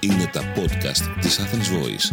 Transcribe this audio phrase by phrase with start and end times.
[0.00, 2.06] Είναι τα podcast της Athens Voice.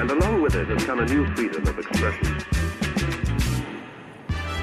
[0.00, 2.36] And along with it has come a new freedom of expression.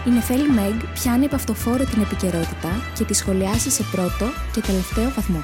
[0.05, 5.09] Η Νεφέλη Μέγ πιάνει από αυτοφόρο την επικαιρότητα και τη σχολιάσει σε πρώτο και τελευταίο
[5.09, 5.43] βαθμό.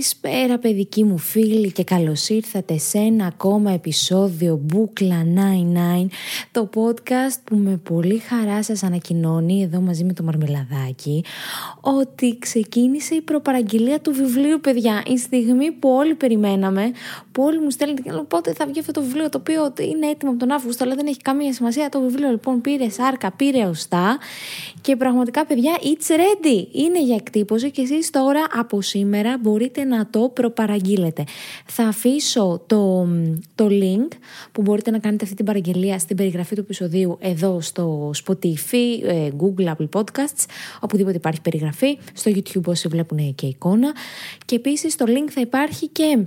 [0.00, 5.26] Καλησπέρα παιδική μου φίλη και καλώς ήρθατε σε ένα ακόμα επεισόδιο Μπούκλα
[6.02, 6.06] 99
[6.52, 11.24] το podcast που με πολύ χαρά σας ανακοινώνει εδώ μαζί με το Μαρμελαδάκι
[11.80, 15.02] ότι ξεκίνησε η προπαραγγελία του βιβλίου παιδιά.
[15.06, 16.90] Η στιγμή που όλοι περιμέναμε
[17.32, 20.30] που όλοι μου στέλνετε και πότε θα βγει αυτό το βιβλίο το οποίο είναι έτοιμο
[20.30, 24.18] από τον Αύγουστο αλλά δεν έχει καμία σημασία το βιβλίο λοιπόν πήρε σάρκα, πήρε οστά
[24.80, 26.66] και πραγματικά παιδιά it's ready.
[26.72, 31.24] Είναι για εκτύπωση και εσείς τώρα από σήμερα μπορείτε να το προπαραγγείλετε.
[31.66, 33.08] Θα αφήσω το,
[33.54, 34.08] το link
[34.52, 39.28] που μπορείτε να κάνετε αυτή την παραγγελία στην περιγραφή του επεισοδίου εδώ στο Spotify, ε,
[39.40, 40.44] Google, Apple Podcasts,
[40.80, 43.92] οπουδήποτε υπάρχει περιγραφή, στο YouTube όσοι βλέπουν και εικόνα
[44.44, 46.18] και επίσης το link θα υπάρχει και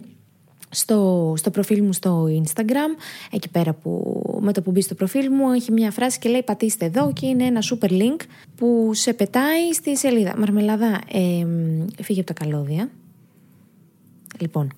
[0.74, 3.00] στο, στο προφίλ μου στο Instagram,
[3.32, 6.44] εκεί πέρα που με το που μπει στο προφίλ μου έχει μια φράση και λέει
[6.44, 8.20] πατήστε εδώ και είναι ένα super link
[8.56, 10.38] που σε πετάει στη σελίδα.
[10.38, 11.46] Μαρμελάδα, ε,
[12.04, 12.90] φύγε από τα καλώδια.
[14.40, 14.74] Λοιπόν.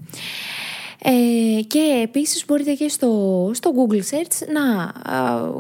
[1.08, 4.92] Ε, και επίσης μπορείτε και στο, στο Google Search να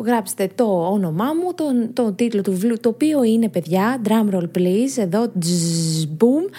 [0.05, 4.49] γράψετε το όνομά μου, τον, το τίτλο του βιβλίου, το οποίο είναι παιδιά, drum roll
[4.57, 5.31] please, εδώ,
[6.17, 6.49] boom,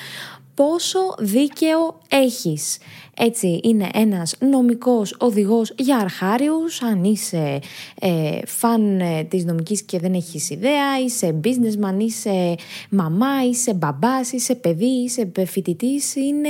[0.54, 2.78] πόσο δίκαιο έχεις.
[3.18, 7.60] Έτσι είναι ένας νομικός οδηγός για αρχάριους, αν είσαι
[8.00, 12.54] ε, φαν ε, της νομικής και δεν έχεις ιδέα, είσαι businessman, είσαι
[12.90, 16.14] μαμά, είσαι μπαμπάς, είσαι παιδί, είσαι φοιτητής.
[16.14, 16.48] είναι...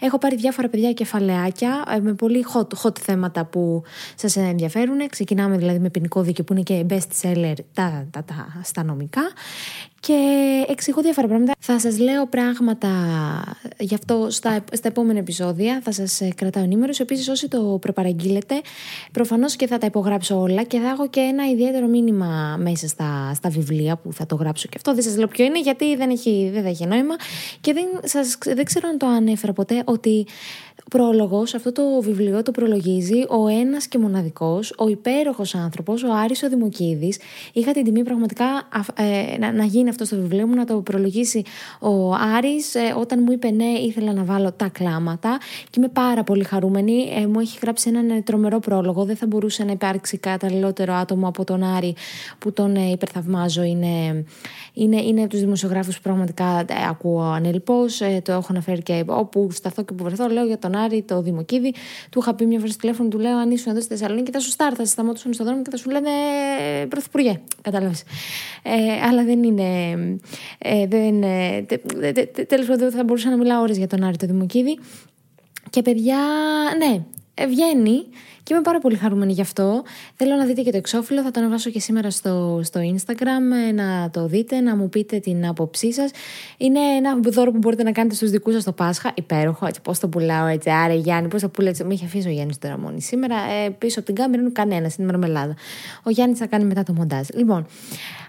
[0.00, 3.82] Έχω πάρει διάφορα παιδιά κεφαλαιάκια ε, με πολύ hot, hot θέματα που
[4.14, 5.08] σας ενδιαφέρουν.
[5.10, 9.22] Ξεκινάμε δηλαδή με ποινικό δίκαιο που είναι και best seller τα, τα, τα, στα νομικά
[10.00, 10.14] και
[10.68, 11.52] εξηγώ διάφορα πράγματα.
[11.58, 12.88] Θα σας λέω πράγματα
[13.78, 15.67] γι' αυτό στα, στα επόμενα επεισόδια.
[15.82, 16.92] Θα σας ε, κρατάω ενήμερου.
[16.98, 18.60] Επίσης όσοι το προπαραγγείλετε,
[19.12, 23.32] προφανώς και θα τα υπογράψω όλα και θα έχω και ένα ιδιαίτερο μήνυμα μέσα στα,
[23.34, 24.94] στα βιβλία που θα το γράψω και αυτό.
[24.94, 27.14] Δεν σας λέω ποιο είναι γιατί δεν, έχει, δεν θα έχει νόημα
[27.60, 30.26] και δεν, σας, δεν ξέρω αν το ανέφερα ποτέ ότι
[30.90, 36.42] πρόλογος, αυτό το βιβλίο το προλογίζει ο ένας και μοναδικός, ο υπέροχος άνθρωπος, ο Άρης
[36.42, 37.18] ο Δημοκίδης.
[37.52, 38.44] Είχα την τιμή πραγματικά
[38.94, 41.42] ε, να, να, γίνει αυτό στο βιβλίο μου, να το προλογίσει
[41.80, 42.74] ο Άρης.
[42.74, 47.12] Ε, όταν μου είπε ναι, ήθελα να βάλω τα κλάματα και είμαι πάρα πολύ χαρούμενη.
[47.16, 49.04] Ε, μου έχει γράψει έναν ε, τρομερό πρόλογο.
[49.04, 51.94] Δεν θα μπορούσε να υπάρξει καταλληλότερο άτομο από τον Άρη
[52.38, 53.62] που τον ε, υπερθαυμάζω.
[53.62, 54.24] Είναι,
[54.72, 57.84] είναι, είναι από τους δημοσιογράφους που πραγματικά ακούω ανελειπώ.
[58.22, 61.74] το έχω αναφέρει και όπου σταθώ και που βρεθώ, λέω για τον Άρη, το Δημοκίδη.
[62.10, 64.38] Του είχα πει μια φορά στο τηλέφωνο, του λέω: Αν ήσουν εδώ στη Θεσσαλονίκη, θα
[64.38, 66.10] σου στάρ, θα σε σταματούσαν στον δρόμο και θα σου λένε
[66.88, 67.40] Πρωθυπουργέ.
[67.62, 68.02] Κατάλαβες.
[68.62, 69.98] Ε, αλλά δεν είναι.
[70.58, 71.66] Ε, δεν, ε,
[72.46, 74.78] Τέλος πάντων, θα μπορούσα να μιλάω ώρες για τον Άρη, το Δημοκίδη.
[75.70, 76.18] Και παιδιά,
[76.78, 77.04] ναι,
[77.46, 78.06] βγαίνει
[78.48, 79.82] και είμαι πάρα πολύ χαρούμενη γι' αυτό.
[80.14, 84.10] Θέλω να δείτε και το εξώφυλλο, θα το ανεβάσω και σήμερα στο, στο Instagram, να
[84.10, 86.10] το δείτε, να μου πείτε την άποψή σας.
[86.56, 89.12] Είναι ένα δώρο που μπορείτε να κάνετε στους δικούς σας το Πάσχα.
[89.14, 90.70] Υπέροχο, έτσι πώς το πουλάω έτσι.
[90.70, 91.84] Άρα, Γιάννη, πώς θα πουλάω έτσι.
[91.84, 93.34] Με είχε αφήσει ο Γιάννης τώρα μόνη σήμερα.
[93.36, 95.56] Ε, πίσω από την κάμερα είναι κανένας, είναι μαρμελάδα.
[96.02, 97.26] Ο Γιάννης θα κάνει μετά το μοντάζ.
[97.34, 97.66] Λοιπόν,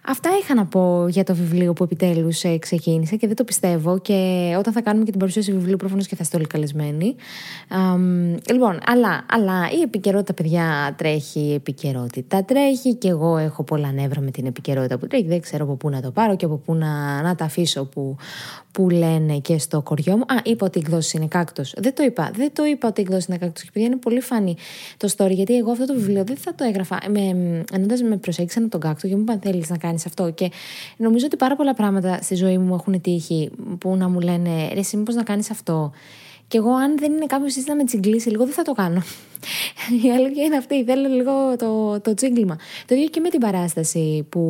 [0.10, 4.00] Αυτά είχα να πω για το βιβλίο που επιτέλους ε, ξεκίνησε και δεν το πιστεύω.
[4.00, 7.16] Και όταν θα κάνουμε και την παρουσίαση βιβλίου, προφανώς και θα είστε όλοι καλεσμένοι.
[8.52, 11.40] λοιπόν, αλλά, αλλά η επικαιρότητα, παιδιά, τρέχει.
[11.40, 15.28] Η επικαιρότητα τρέχει και εγώ έχω πολλά νεύρα με την επικαιρότητα που τρέχει.
[15.28, 18.18] Δεν ξέρω από πού να το πάρω και από πού να, να τα αφήσω που,
[18.72, 20.22] που λένε και στο κοριό μου.
[20.22, 21.74] Α, είπα ότι η εκδόση είναι κάκτος.
[21.78, 22.32] Δεν το είπα.
[22.36, 23.64] Δεν το είπα ότι η εκδόση είναι κάκτος.
[23.64, 24.56] Και παιδιά είναι πολύ φανή
[24.98, 27.00] το story, γιατί εγώ αυτό το βιβλίο δεν θα το έγραφα.
[27.10, 27.20] Με,
[27.74, 30.52] ενώντας με προσέγγισαν τον κάκτο και μου είπαν θέλεις να κάνεις αυτό; Και
[30.98, 34.80] νομίζω ότι πάρα πολλά πράγματα στη ζωή μου έχουν τύχει που να μου λένε ρε,
[34.80, 35.92] εσύ μήπως να κάνεις αυτό;
[36.50, 39.04] Και εγώ, αν δεν είναι κάποιος να με τσιγκλίσει λίγο, δεν θα το κάνω.
[40.04, 40.84] Η αλήθεια είναι αυτή.
[40.84, 42.58] Θέλω λίγο το, το τσίγκλιμα.
[42.86, 44.42] Το ίδιο και με την παράσταση που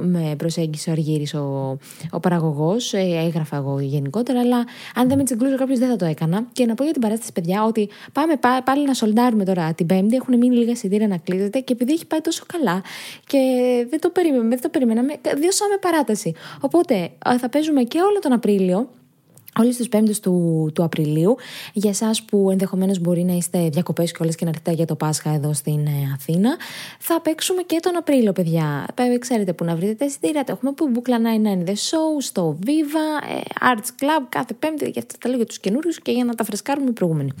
[0.00, 1.78] με προσέγγισε ο Αργύρι, ο,
[2.10, 2.92] ο παραγωγός.
[2.92, 6.46] Ε, έγραφα εγώ γενικότερα, αλλά αν δεν με τσιγκλούσε κάποιος, δεν θα το έκανα.
[6.52, 8.34] Και να πω για την παράσταση, παιδιά, ότι πάμε
[8.64, 10.16] πάλι να σολντάρουμε τώρα την Πέμπτη.
[10.16, 12.82] Έχουν μείνει λίγα εισιτήρια να κλείζετε και επειδή έχει πάει τόσο καλά
[13.26, 13.38] και
[13.90, 16.34] δεν το περιμέναμε, δεν το περιμέναμε, διώσαμε παράταση.
[16.60, 18.88] Οπότε θα παίζουμε και όλο τον Απρίλιο
[19.58, 21.36] Όλες τις πέμπτες του, του Απριλίου,
[21.72, 24.94] για εσάς που ενδεχομένως μπορεί να είστε διακοπές και όλες και να έρθετε για το
[24.94, 26.56] Πάσχα εδώ στην ε, Αθήνα,
[26.98, 28.86] θα παίξουμε και τον Απρίλιο, παιδιά.
[28.94, 32.58] Ε, ξέρετε που να βρείτε τα εισιτήρια, τα έχουμε που Bookla 99 The Show, στο
[32.66, 36.24] Viva, ε, Arts Club, κάθε πέμπτη, για αυτά τα λέω για τους καινούριους και για
[36.24, 37.32] να τα φρεσκάρουμε οι προηγούμενοι.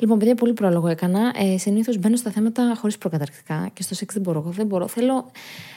[0.00, 1.32] Λοιπόν, παιδιά, πολύ πρόλογο έκανα.
[1.36, 4.40] Ε, Συνήθως μπαίνω στα θέματα χωρίς προκαταρκτικά και στο σεξ δεν μπορώ.
[4.46, 4.88] Δεν μπορώ.
[4.88, 5.30] Θέλω.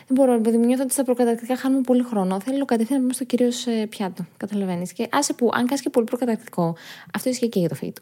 [0.08, 2.40] Δεν μπορώ, επειδή μου νιώθω ότι στα προκαταρκτικά χάνουμε πολύ χρόνο.
[2.40, 4.26] Θέλω κατευθείαν να μπούμε στο κυρίω ε, πιάτο.
[4.38, 4.94] Καταλαβαίνεις.
[4.94, 6.76] Και άσε που, αν κάνεις και πολύ προκαταρκτικό,
[7.14, 8.02] αυτό ισχύει και για το φίτο.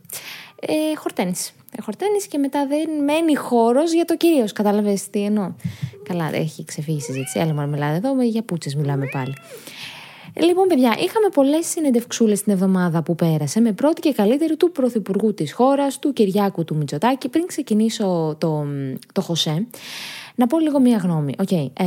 [0.60, 1.54] Ε, χορτένεις.
[1.77, 4.51] Ε, χορτένεις και μετά δεν μένει χώρος για το κυρίως.
[4.51, 5.51] Κατάλαβε τι εννοώ.
[6.04, 7.39] Καλά, έχει ξεφύγει η συζήτηση.
[7.39, 9.33] Άλλη μαρμελάδα εδώ, για πούτσες μιλάμε πάλι.
[10.41, 15.33] Λοιπόν, παιδιά, είχαμε πολλές συνεντευξούλες την εβδομάδα που πέρασε με πρώτη και καλύτερη του Πρωθυπουργού
[15.33, 17.30] της χώρας, του Κυριάκου του Μητσοτάκη.
[17.30, 18.65] Πριν ξεκινήσω το,
[19.13, 19.68] το Χωσέ,
[20.36, 21.33] να πω λίγο μία γνώμη.
[21.38, 21.69] Okay.
[21.80, 21.86] Ε,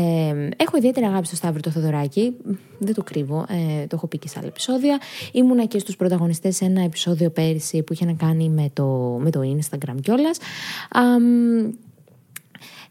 [0.57, 2.37] έχω ιδιαίτερη αγάπη στο Σταύρο το Θοδωράκη.
[2.79, 3.47] Δεν το κρύβω.
[3.49, 5.01] Ε, το έχω πει και σε άλλα επεισόδια.
[5.33, 8.85] Ήμουνα και στους πρωταγωνιστές σε ένα επεισόδιο πέρυσι που είχε να κάνει με το,
[9.23, 10.39] με το Instagram κιόλας.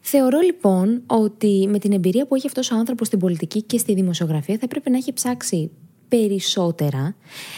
[0.04, 3.94] Θεωρώ λοιπόν ότι με την εμπειρία που έχει αυτός ο άνθρωπος στην πολιτική και στη
[3.94, 5.70] δημοσιογραφία θα έπρεπε να έχει ψάξει
[6.08, 7.14] περισσότερα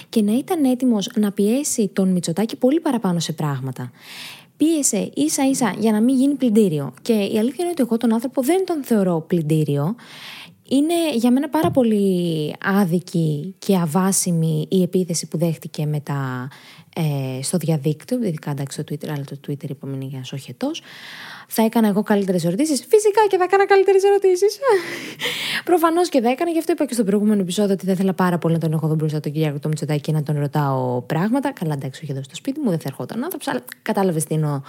[0.08, 3.90] και να ήταν έτοιμος να πιέσει τον Μητσοτάκη πολύ παραπάνω σε πράγματα.
[4.56, 6.94] Πίεσε ίσα ίσα για να μην γίνει πλυντήριο.
[7.02, 9.94] Και η αλήθεια είναι ότι εγώ τον άνθρωπο δεν τον θεωρώ πλυντήριο.
[10.68, 16.48] Είναι για μένα πάρα πολύ άδικη και αβάσιμη η επίθεση που δέχτηκε με τα,
[16.96, 20.70] ε, στο διαδίκτυο, ειδικά εντάξει στο Twitter, αλλά το Twitter είπαμε για σοχετό.
[21.48, 22.84] Θα έκανα εγώ καλύτερες ερωτήσεις.
[22.88, 24.58] Φυσικά και θα έκανα καλύτερες ερωτήσεις.
[25.64, 28.38] Προφανώς και θα έκανα, γι' αυτό είπα και στο προηγούμενο επεισόδιο ότι δεν ήθελα πάρα
[28.38, 31.52] πολύ να τον έχω εδώ μπροστά τον Κυριάκο το Μητσοτάκη και να τον ρωτάω πράγματα.
[31.52, 34.60] Καλά, εντάξει, όχι εδώ στο σπίτι μου, δεν θα ερχόταν άνθρωπος, αλλά κατάλαβες τι εννοώ.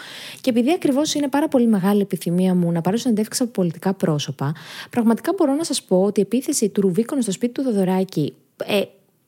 [0.41, 4.53] Και επειδή ακριβώς είναι πάρα πολύ μεγάλη επιθυμία μου να πάρω συνεντεύξεις από πολιτικά πρόσωπα,
[4.89, 8.33] πραγματικά μπορώ να σας πω ότι η επίθεση του Ρουβίκονα στο σπίτι του Δοδωράκη
[8.65, 8.81] ε,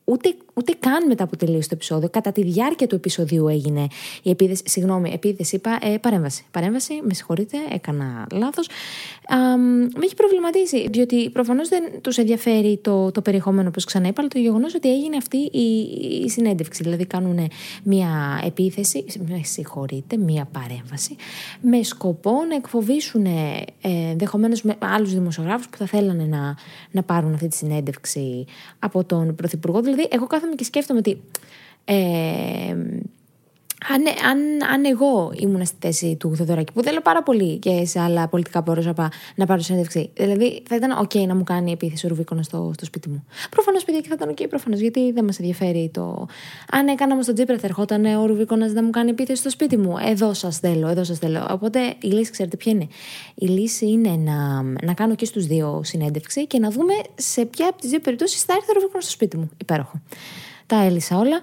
[0.04, 2.08] ούτε, ούτε καν μετά που τελείωσε το επεισόδιο.
[2.08, 3.86] Κατά τη διάρκεια του επεισοδίου έγινε
[4.22, 4.62] η επίθεση.
[4.66, 6.44] Συγγνώμη, επίθεση, είπα ε, παρέμβαση.
[6.50, 8.68] Παρέμβαση, με συγχωρείτε, έκανα λάθος.
[9.94, 14.28] Με έχει προβληματίσει, διότι προφανώς δεν τους ενδιαφέρει το, το περιεχόμενο, όπως ξανά είπα, αλλά
[14.28, 15.80] το γεγονός ότι έγινε αυτή η,
[16.24, 16.82] η συνέντευξη.
[16.82, 17.48] Δηλαδή, κάνουν
[17.82, 21.16] μια επίθεση, με συγχωρείτε, μια παρέμβαση,
[21.60, 26.56] με σκοπό να εκφοβήσουν ε, ενδεχομένως με άλλους δημοσιογράφους που θα θέλανε να,
[26.90, 28.44] να πάρουν αυτή τη συνέντευξη
[28.78, 29.80] από τον Πρωθυπουργό.
[29.80, 31.20] Δηλαδή, εγώ κάθομαι και σκέφτομαι ότι.
[31.84, 32.76] Ε,
[33.86, 38.00] αν, αν, αν εγώ ήμουν στη θέση του Θεοδωράκη, που θέλω πάρα πολύ και σε
[38.00, 42.08] άλλα πολιτικά πρόσωπα να πάρω συνέντευξη, δηλαδή θα ήταν OK να μου κάνει επίθεση ο
[42.08, 43.24] Ρουβίκονας στο, στο σπίτι μου.
[43.50, 46.26] Προφανώς, παιδιά, και θα ήταν OK, προφανώς, γιατί δεν μας ενδιαφέρει το.
[46.70, 49.76] Αν έκανα όμως τον Τζίπρα, θα ερχόταν ο Ρουβίκονας να μου κάνει επίθεση στο σπίτι
[49.76, 49.96] μου.
[50.06, 51.46] Εδώ σας θέλω, εδώ σας θέλω.
[51.50, 52.88] Οπότε η λύση, ξέρετε ποια είναι.
[53.34, 57.68] Η λύση είναι να, να κάνω και στους δύο συνέντευξη και να δούμε σε ποια
[57.68, 59.50] από τις δύο περιπτώσεις θα έρθει ο Ρουβίκονας στο σπίτι μου.
[59.60, 60.00] Υπέροχο.
[60.66, 61.40] Τα έλυσα όλα.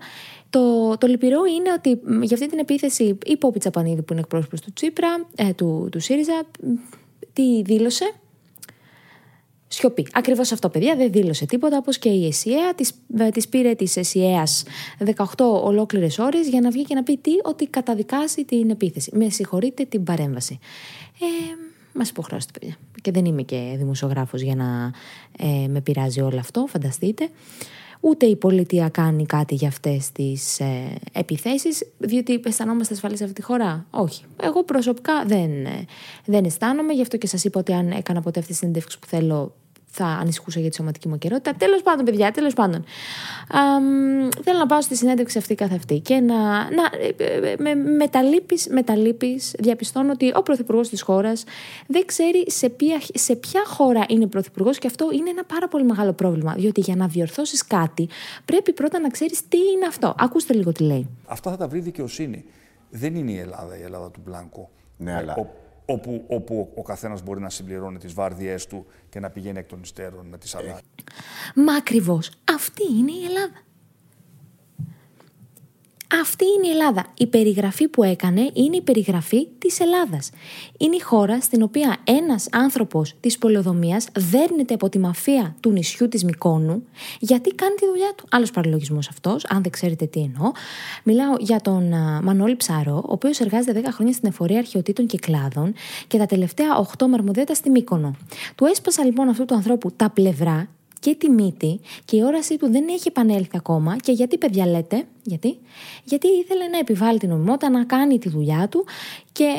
[0.49, 1.89] Το, το λυπηρό είναι ότι
[2.21, 5.99] για αυτή την επίθεση η Πόπη Τσαπανίδη που είναι εκπρόσωπος του Τσίπρα, ε, του, του
[5.99, 6.43] ΣΥΡΙΖΑ,
[7.33, 8.13] τι δήλωσε;
[9.67, 10.07] Σιωπή.
[10.13, 12.73] Ακριβώς αυτό, παιδιά, δεν δήλωσε τίποτα, όπως και η ΕΣΥΑ.
[12.75, 12.93] Της
[13.33, 14.43] της πήρε της ΕΣΥΑ
[14.99, 15.23] 18
[15.63, 19.11] ολόκληρες ώρες για να βγει και να πει τι, ότι καταδικάσει την επίθεση.
[19.15, 20.59] Με συγχωρείτε την παρέμβαση.
[21.19, 21.25] Ε,
[21.93, 22.77] Μας υποχρεώσετε, παιδιά.
[23.01, 24.91] Και δεν είμαι και δημοσιογράφος για να
[25.37, 27.29] ε, με πειράζει όλο αυτό, φανταστείτε
[28.07, 33.35] ούτε η πολιτεία κάνει κάτι για αυτές τις ε, επιθέσεις, διότι αισθανόμαστε ασφαλείς σε αυτή
[33.35, 34.23] τη χώρα; Όχι.
[34.41, 35.85] Εγώ προσωπικά δεν, ε,
[36.25, 39.07] δεν αισθάνομαι, γι' αυτό και σας είπα ότι αν έκανα ποτέ αυτή τη συνέντευξη που
[39.07, 39.53] θέλω
[39.95, 41.53] θα ανησυχούσα για τη σωματική μου καιρότητα.
[41.53, 42.79] Τέλος πάντων, παιδιά, τέλος πάντων.
[43.47, 43.59] Α,
[44.43, 46.35] θέλω να πάω στη συνέντευξη αυτή καθ' αυτή και να.
[46.69, 46.89] να
[47.57, 47.75] με,
[48.73, 51.43] με τα λύπης, διαπιστώνω ότι ο πρωθυπουργός της χώρας
[51.87, 55.83] δεν ξέρει σε ποια, σε ποια χώρα είναι πρωθυπουργός και αυτό είναι ένα πάρα πολύ
[55.83, 56.53] μεγάλο πρόβλημα.
[56.57, 58.09] Διότι για να διορθώσεις κάτι
[58.45, 60.15] πρέπει πρώτα να ξέρεις τι είναι αυτό.
[60.17, 61.07] Ακούστε λίγο τι λέει.
[61.25, 62.45] Αυτά θα τα βρει δικαιοσύνη.
[62.89, 64.69] Δεν είναι η Ελλάδα η Ελλάδα του Μπλάνκο.
[64.97, 65.35] Ναι, αλλά
[65.85, 69.81] όπου, όπου ο καθένας μπορεί να συμπληρώνει τις βάρδιές του και να πηγαίνει εκ των
[69.81, 70.81] υστέρων να τις αλλάζει.
[71.55, 73.63] Μα ακριβώς αυτή είναι η Ελλάδα.
[76.21, 77.05] Αυτή είναι η Ελλάδα.
[77.17, 80.31] Η περιγραφή που έκανε είναι η περιγραφή της Ελλάδας.
[80.77, 86.07] Είναι η χώρα στην οποία ένας άνθρωπος της πολεοδομίας δέρνεται από τη μαφία του νησιού
[86.07, 86.83] της Μικόνου
[87.19, 88.25] γιατί κάνει τη δουλειά του.
[88.29, 90.51] Άλλος παραλογισμός αυτός, αν δεν ξέρετε τι εννοώ.
[91.03, 91.93] Μιλάω για τον
[92.23, 95.73] Μανώλη Ψαρό, ο οποίος εργάζεται 10 χρόνια στην εφορία αρχαιοτήτων και κλάδων
[96.07, 98.15] και τα τελευταία 8 με στη Μύκονο.
[98.55, 100.67] Του έσπασα λοιπόν αυτού του ανθρώπου τα πλευρά
[101.05, 103.95] και τη μύτη και η όρασή του δεν έχει επανέλθει ακόμα.
[103.95, 105.57] Και γιατί, παιδιά, λέτε, γιατί,
[106.03, 108.85] γιατί ήθελε να επιβάλλει την νομιμότητα, να κάνει τη δουλειά του
[109.31, 109.53] και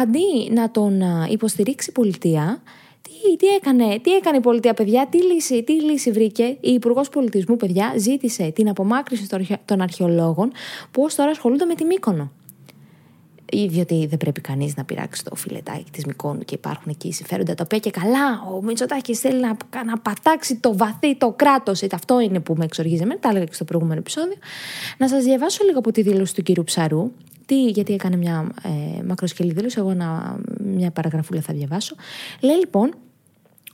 [0.00, 2.62] αντί να τον υποστηρίξει η πολιτεία,
[3.02, 7.08] τι, τι, έκανε, τι έκανε η πολιτεία, παιδιά, τι λύση, τι λύση βρήκε; Η Υπουργός
[7.08, 9.28] Πολιτισμού, παιδιά, ζήτησε την απομάκρυση
[9.64, 10.52] των αρχαιολόγων
[10.90, 12.30] που ως τώρα ασχολούνται με τη Μύκονο
[13.56, 17.62] διότι δεν πρέπει κανείς να πειράξει το φιλετάκι της Μικόνου και υπάρχουν εκεί συμφέροντα τα
[17.64, 21.82] οποία και καλά ο Μητσοτάκης θέλει να, να πατάξει το βαθύ το κράτος.
[21.92, 24.36] Αυτό είναι που με εξοργίζει εμένα, τα έλεγα και στο προηγούμενο επεισόδιο.
[24.98, 27.10] Να σας διαβάσω λίγο από τη δήλωση του κύριου Ψαρού.
[27.52, 31.94] αυτή, γιατί έκανε μια ε, μακροσκελή δήλωση, εγώ ένα, μια παραγραφούλα θα διαβάσω.
[32.40, 32.94] Λέει λοιπόν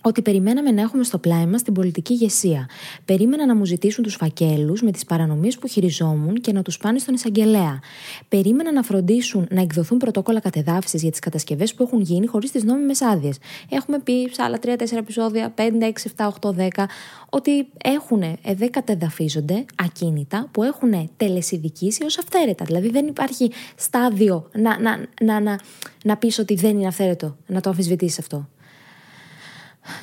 [0.09, 2.69] ότι περιμέναμε να έχουμε στο πλάι μας την πολιτική ηγεσία.
[3.05, 6.99] Περίμενα να μου ζητήσουν τους φακέλους με τις παρανομίες που χειριζόμουν και να τους πάνε
[6.99, 7.81] στον εισαγγελέα.
[8.29, 12.65] Περίμενα να φροντίσουν να εκδοθούν πρωτόκολλα κατεδάφισης για τις κατασκευές που έχουν γίνει χωρίς τις
[12.65, 13.38] νόμιμες άδειες.
[13.69, 16.88] Έχουμε πει σε άλλα 3-4 επεισόδια, 5, 6, 7, 8, 10,
[17.31, 22.65] ότι έχουν, ε, δεν κατεδαφίζονται ακίνητα που έχουν τελεσυδικήσει ως αυθαίρετα.
[22.65, 25.59] Δηλαδή δεν υπάρχει στάδιο να, να, να, να,
[26.05, 28.49] να πεις ότι δεν είναι αυθαίρετο, να το αμφισβητήσεις αυτό.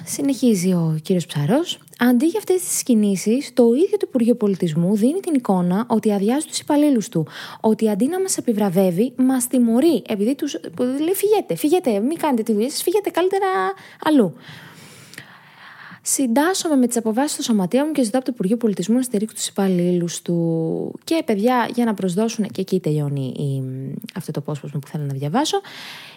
[0.06, 1.80] Συνεχίζει ο κύριος Ψαρός.
[2.00, 6.46] Αντί για αυτές τις κινήσεις, το ίδιο το Υπουργείο Πολιτισμού δίνει την εικόνα ότι αδειάζει
[6.46, 7.28] τους υπαλλήλους του.
[7.60, 10.04] Ότι αντί να μας επιβραβεύει, μας τιμωρεί.
[10.08, 13.48] Επειδή τους λέει: Φυγέτε, φυγέτε, μην κάνετε τη δουλειά σας, φυγέτε καλύτερα
[14.04, 14.34] αλλού.
[16.08, 19.36] Συντάσσομαι με τις αποφάσεις του σωματεία μου και ζητώ από το Υπουργείο Πολιτισμού να στηρίξει
[19.36, 21.00] τους υπαλλήλους του.
[21.04, 22.46] Και παιδιά, για να προσδώσουν.
[22.48, 23.64] Και εκεί τελειώνει η,
[24.16, 25.62] αυτό το απόσπασμα που θέλω να διαβάσω.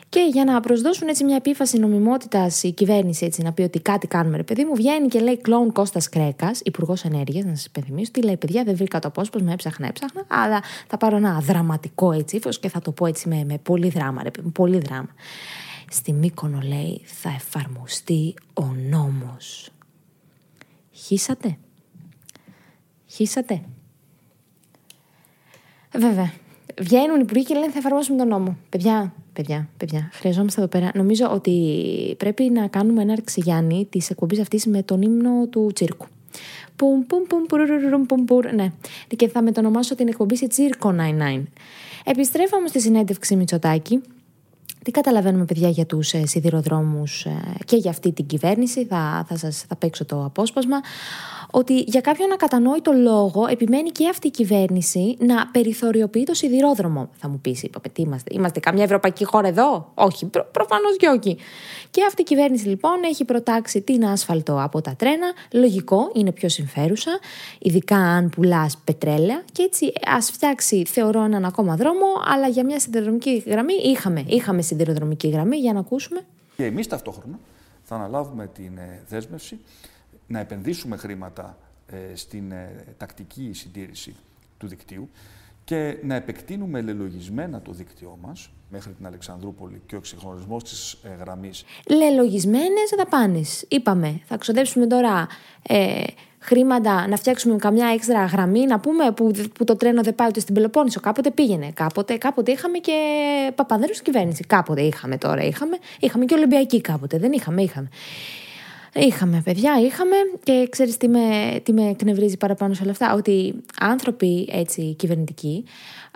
[0.09, 4.07] Και για να προσδώσουν έτσι μια επίφαση νομιμότητας η κυβέρνηση έτσι, να πει ότι κάτι
[4.07, 8.11] κάνουμε, ρε παιδί μου, βγαίνει και λέει κλόουν Κώστας Κρέκας, υπουργός Ενέργειας, να σας υπενθυμίσω,
[8.11, 12.37] τι λέει: Παιδιά, δεν βρήκα το απόσπασμα, έψαχνα, έψαχνα, αλλά θα πάρω ένα δραματικό έτσι
[12.37, 15.15] ύφος και θα το πω έτσι με, με πολύ δράμα, ρε παιδί πολύ δράμα.
[15.91, 19.71] Στη Μύκονο λέει θα εφαρμοστεί ο νόμος.
[21.07, 21.59] Χύσατε;
[23.07, 23.63] Χύσατε;
[25.93, 26.33] Βέβαια.
[26.81, 28.57] Βγαίνουν οι υπουργοί και λένε θα εφαρμόσουμε τον νόμο.
[28.69, 30.91] Παιδιά, παιδιά, παιδιά, χρειαζόμαστε εδώ πέρα.
[30.95, 36.07] Νομίζω ότι πρέπει να κάνουμε ένα Γιάννη της εκπομπής αυτής με τον ύμνο του τσίρκου.
[36.77, 38.73] Πουμ, πουμ, πουμ, πουρουρουρουρου, πουμ, πουρ, ναι.
[39.17, 41.43] Και θα μετονομάσω την εκπομπή σε τσίρκο 99.
[42.05, 44.01] Επιστρέφω όμως στη συνέντευξη Μητσοτάκη.
[44.89, 47.31] Τι καταλαβαίνουμε, παιδιά, για τους ε, σιδηροδρόμους ε,
[47.65, 48.87] και για αυτή την κυβέρνηση.
[48.87, 50.81] Θα, θα σας θα παίξω το απόσπασμα
[51.51, 57.11] ότι για κάποιον ακατανόητο λόγο επιμένει και αυτή η κυβέρνηση να περιθωριοποιεί το σιδηρόδρομο.
[57.17, 61.07] Θα μου πεις, είπαμε, τι είμαστε, είμαστε καμιά ευρωπαϊκή χώρα εδώ; Όχι, προ, προφανώς και
[61.07, 61.37] όχι.
[61.91, 65.33] Και αυτή η κυβέρνηση λοιπόν έχει προτάξει την άσφαλτο από τα τρένα.
[65.53, 67.19] Λογικό, είναι πιο συμφέρουσα,
[67.59, 69.43] ειδικά αν πουλάς πετρέλαια.
[69.53, 74.63] Και έτσι ας φτιάξει, θεωρώ, έναν ακόμα δρόμο, αλλά για μια σιδηροδρομική γραμμή είχαμε, είχαμε
[74.63, 76.21] σιδηροδρομική γραμμή για να ακούσουμε.
[76.57, 77.39] Και εμείς ταυτόχρονα
[77.83, 79.59] θα αναλάβουμε την ε, δέσμευση
[80.29, 84.17] να επενδύσουμε χρήματα ε, στην ε, τακτική συντήρηση
[84.59, 85.09] του δικτύου
[85.65, 91.09] και να επεκτείνουμε λελογισμένα το δίκτυό μας μέχρι την Αλεξανδρούπολη και ο εξυγχρονισμός της ε,
[91.21, 91.65] γραμμής.
[91.87, 93.65] Λελογισμένες δαπάνες.
[93.69, 95.27] Είπαμε, θα ξοδέψουμε τώρα
[95.63, 96.03] ε,
[96.39, 100.41] χρήματα να φτιάξουμε καμιά έξτρα γραμμή, να πούμε που, που το τρένο δεν πάει ούτε
[100.41, 101.01] στην Πελοπόννησο.
[101.01, 101.71] Κάποτε πήγαινε.
[101.75, 102.93] Κάποτε, κάποτε είχαμε και
[103.55, 104.45] Παπαδέρου στην κυβέρνηση.
[104.45, 105.43] Κάποτε είχαμε τώρα.
[105.43, 107.19] Είχαμε, είχαμε και Ολυμπιακή κάποτε.
[107.19, 107.89] Δεν είχαμε, είχαμε.
[108.99, 113.55] Είχαμε παιδιά, είχαμε και ξέρεις τι με, τι με εκνευρίζει παραπάνω σε όλα αυτά, ότι
[113.81, 115.65] άνθρωποι έτσι κυβερνητικοί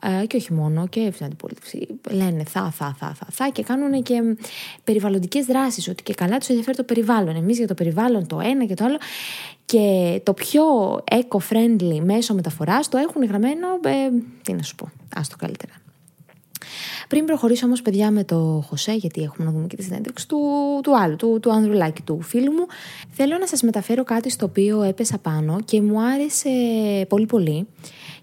[0.02, 4.02] ε, και όχι μόνο και στην αντιπολίτευση λένε θα, θα, θα, θα, θα και κάνουν
[4.02, 4.36] και
[4.84, 7.36] περιβαλλοντικές δράσεις, ότι και καλά τους ενδιαφέρει το περιβάλλον.
[7.36, 8.98] Εμείς για το περιβάλλον το ένα και το άλλο
[9.64, 10.64] και το πιο
[11.10, 15.81] eco-friendly μέσο μεταφοράς το έχουν γραμμένο, ε, τι να σου πω, άστο καλύτερα.
[17.08, 20.38] Πριν προχωρήσω όμως, παιδιά, με το Χωσέ, γιατί έχουμε να δούμε και τη συνέντευξη του,
[20.82, 22.66] του άλλου, του, του Ανδρουλάκη, του φίλου μου,
[23.10, 26.50] θέλω να σας μεταφέρω κάτι στο οποίο έπεσα πάνω και μου άρεσε
[27.08, 27.66] πολύ πολύ.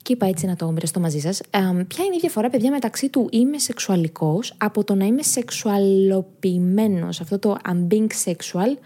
[0.02, 1.42] Και είπα έτσι να το μοιραστώ μαζί σας.
[1.88, 7.40] ποια είναι η διαφορά, παιδιά, μεταξύ του είμαι σεξουαλικός από το να είμαι σεξουαλοποιημένος, αυτό
[7.40, 8.78] το I'm being sexual,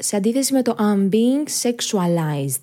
[0.00, 2.62] σε αντίθεση με το I'm being sexualized.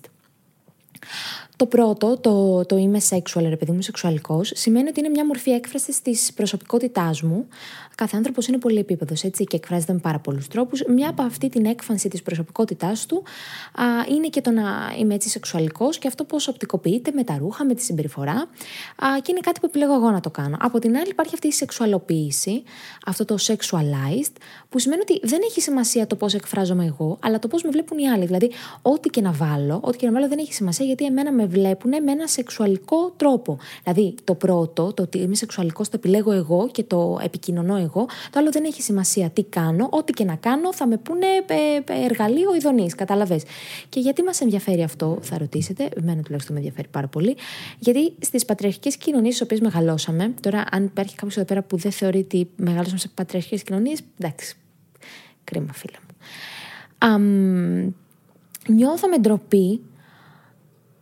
[1.56, 5.50] Το πρώτο, το, το είμαι sexual, ρε παιδί μου, σεξουαλικός, σημαίνει ότι είναι μια μορφή
[5.50, 7.48] έκφρασης της προσωπικότητάς μου.
[7.96, 10.82] Κάθε άνθρωπος είναι πολύ επίπεδο έτσι και εκφράζεται με πάρα πολλούς τρόπους.
[10.88, 13.22] Μια από αυτή την έκφανση της προσωπικότητάς του
[13.74, 13.84] α,
[14.14, 14.62] είναι και το να
[14.98, 18.34] είμαι έτσι σεξουαλικός και αυτό πώς οπτικοποιείται με τα ρούχα, με τη συμπεριφορά.
[18.96, 20.56] Α, και είναι κάτι που επιλέγω εγώ να το κάνω.
[20.60, 22.62] Από την άλλη, υπάρχει αυτή η σεξουαλοποίηση,
[23.06, 24.32] αυτό το sexualized,
[24.68, 27.98] που σημαίνει ότι δεν έχει σημασία το πώς εκφράζομαι εγώ, αλλά το πώς με βλέπουν
[27.98, 28.26] οι άλλοι.
[28.26, 28.50] Δηλαδή,
[28.82, 31.90] ό,τι και να βάλω, ό,τι και να βάλω δεν έχει σημασία γιατί εμένα με βλέπουν
[31.90, 33.58] με ένα σεξουαλικό τρόπο.
[33.82, 38.06] Δηλαδή, το πρώτο, το ότι είμαι σεξουαλικός, το επιλέγω εγώ και το επικοινωνώ εγώ.
[38.30, 39.88] Το άλλο δεν έχει σημασία τι κάνω.
[39.90, 42.94] Ό,τι και να κάνω θα με πούνε ε, ε, εργαλείο ειδονής.
[42.94, 43.40] Καταλαβέ.
[43.88, 45.88] Και γιατί μας ενδιαφέρει αυτό, θα ρωτήσετε.
[45.96, 47.36] Εμένα τουλάχιστον με ενδιαφέρει πάρα πολύ.
[47.78, 51.92] Γιατί στις πατριαρχικές κοινωνίες στις οποίες μεγαλώσαμε, τώρα αν υπάρχει κάποιος εδώ πέρα που δεν
[51.92, 54.56] θεωρεί ότι μεγαλώσαμε σε πατριαρχικές κοινωνίες, εντάξει.
[55.44, 56.14] Κρίμα, φίλε μου.
[57.06, 57.92] Um,
[58.68, 59.80] νιώθω με ντροπή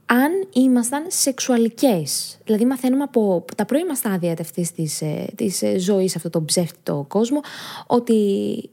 [0.07, 2.39] αν ήμασταν σεξουαλικές.
[2.45, 7.05] Δηλαδή μαθαίνουμε από τα πρώιμα στάδια αυτής της, ε, της ε, ζωής, αυτό το ψεύτικο
[7.09, 7.41] κόσμο,
[7.87, 8.71] ότι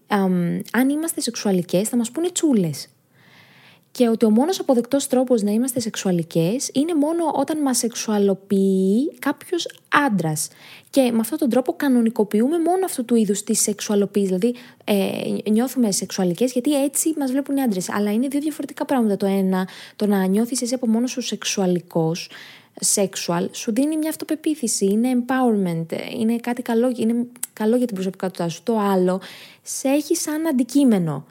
[0.71, 2.87] αν είμαστε σεξουαλικές θα μας πούνε τσούλες.
[3.99, 9.67] Και ότι ο μόνος αποδεκτός τρόπος να είμαστε σεξουαλικές είναι μόνο όταν μας σεξουαλοποιεί κάποιος
[10.07, 10.47] άντρας.
[10.89, 14.25] Και με αυτόν τον τρόπο κανονικοποιούμε μόνο αυτού του είδους τη σεξουαλοποίηση.
[14.25, 17.89] Δηλαδή ε, νιώθουμε σεξουαλικές γιατί έτσι μας βλέπουν οι άντρες.
[17.89, 19.17] Αλλά είναι δύο διαφορετικά πράγματα.
[19.17, 22.29] Το ένα, το να νιώθεις εσύ από μόνος σου σεξουαλικός,
[22.95, 25.85] sexual, σου δίνει μια αυτοπεποίθηση, είναι empowerment,
[26.19, 28.63] είναι κάτι καλό, είναι καλό για την προσωπικότητά σου.
[28.63, 29.21] Το άλλο,
[29.63, 31.25] σε έχει σαν αντικείμενο.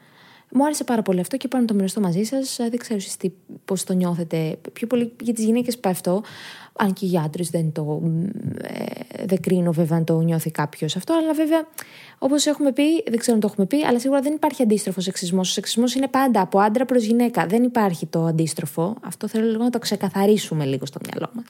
[0.53, 2.57] Μου άρεσε πάρα πολύ αυτό και πάνω να το μοιραστώ μαζί σας.
[2.57, 3.17] Δεν ξέρω εσείς
[3.65, 4.59] πώς το νιώθετε.
[4.73, 6.23] Πιο πολύ για τις γυναίκες πάει αυτό.
[6.73, 8.03] Αν και για άντρες δεν το.
[8.63, 11.15] Ε, δεν κρίνω βέβαια αν το νιώθει κάποιος αυτό.
[11.15, 11.67] Αλλά βέβαια,
[12.19, 15.49] όπως έχουμε πει, δεν ξέρω αν το έχουμε πει, αλλά σίγουρα δεν υπάρχει αντίστροφος σεξισμός.
[15.49, 17.47] Ο σεξισμός είναι πάντα από άντρα προς γυναίκα.
[17.47, 18.97] Δεν υπάρχει το αντίστροφο.
[19.03, 21.45] Αυτό θέλω λίγο να το ξεκαθαρίσουμε λίγο στο μυαλό μας.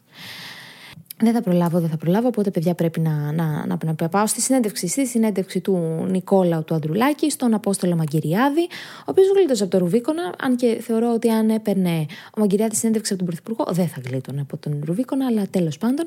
[1.22, 4.40] Δεν θα προλάβω, δεν θα προλάβω, οπότε παιδιά πρέπει να, να, να, να πάω στη
[4.40, 8.62] συνέντευξη, στη συνέντευξη του Νικόλαου του Ανδρουλάκη, στον Απόστολο Μαγκυριάδη,
[9.00, 12.06] ο οποίος γλίτωσε από το Ρουβίκονα, αν και θεωρώ ότι αν έπαιρνε
[12.37, 16.06] ο Μαγκυριάδη συνέντευξη από τον Πρωθυπουργό, δεν θα γλίτωνε από τον Ρουβίκονα, αλλά τέλος πάντων.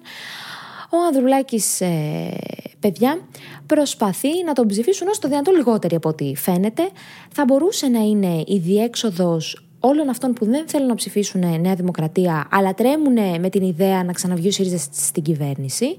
[0.93, 2.37] Ο Ανδρουλάκης, ε,
[2.79, 3.19] παιδιά,
[3.65, 6.89] προσπαθεί να τον ψηφίσουν όσο το δυνατόν λιγότεροι από ό,τι φαίνεται.
[7.31, 12.47] Θα μπορούσε να είναι η διέξοδος όλων αυτών που δεν θέλουν να ψηφίσουν Νέα Δημοκρατία,
[12.51, 15.97] αλλά τρέμουν με την ιδέα να ξαναβγεί ο ΣΥΡΙΖΑ στην κυβέρνηση.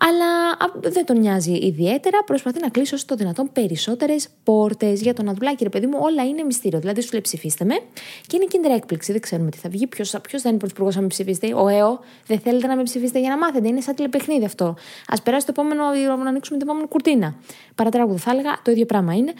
[0.00, 2.24] Αλλά δεν τον νοιάζει ιδιαίτερα.
[2.24, 5.62] Προσπαθεί να κλείσει όσο το δυνατόν περισσότερες πόρτες για τον Ανδρουλάκη.
[5.62, 6.78] Ρε παιδί μου, όλα είναι μυστήριο.
[6.78, 7.74] Δηλαδή, σου λέει ψηφίστε με
[8.26, 9.12] και είναι κίνδυνα έκπληξη.
[9.12, 9.86] Δεν ξέρουμε τι θα βγει.
[9.86, 11.54] Ποιος θα είναι πρωθυπουργό να με ψηφίσετε.
[11.54, 13.68] Ο ΕΟ, δεν θέλετε να με ψηφίσετε για να μάθετε.
[13.68, 14.64] Είναι σαν τηλεπαιχνίδι αυτό.
[15.06, 15.82] Α περάσει το επόμενο,
[16.22, 17.34] να ανοίξουμε την επόμενη κουρτίνα.
[17.74, 19.32] Παρατράγουδο θα έλεγα, το ίδιο πράγμα είναι.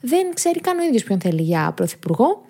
[0.00, 2.44] Δεν ξέρει καν ο ίδιος ποιον θέλει για πρωθυπουργό.